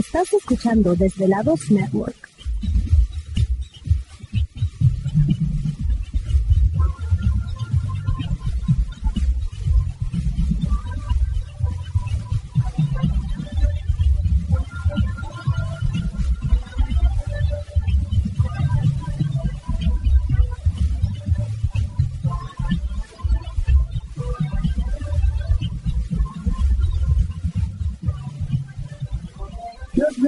Estás 0.00 0.32
escuchando 0.32 0.96
Desvelados 0.96 1.70
Network. 1.70 2.29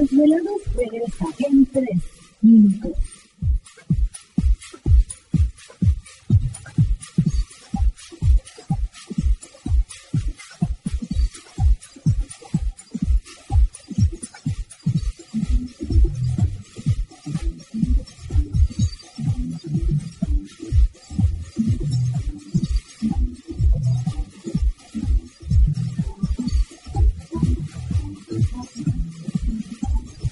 Desvelados 0.03 0.63
regresa 0.75 1.27
en 1.49 1.62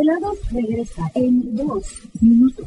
Desvelados 0.00 0.38
regresa 0.50 1.10
en 1.14 1.54
dos 1.54 1.84
minutos. 2.20 2.66